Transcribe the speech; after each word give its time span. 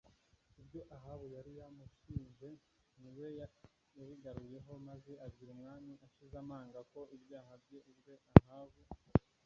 ibyo 0.61 0.81
Ahabu 0.95 1.25
yari 1.35 1.51
yamushinje 1.59 2.49
ni 3.01 3.09
we 3.17 3.27
yabigaruyeho 3.97 4.71
maze 4.87 5.11
abwira 5.25 5.49
umwami 5.57 5.93
ashize 6.07 6.35
amanga 6.43 6.79
ko 6.91 6.99
ibyaha 7.17 7.51
bye 7.63 7.79
ubwe 7.91 8.13
Ahabu 8.39 8.81